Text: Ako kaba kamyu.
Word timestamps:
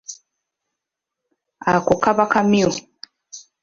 Ako 1.73 1.93
kaba 2.03 2.25
kamyu. 2.31 2.69